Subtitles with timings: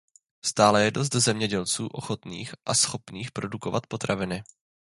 [0.45, 4.43] Stále je dost zemědělců ochotných a schopných produkovat potraviny.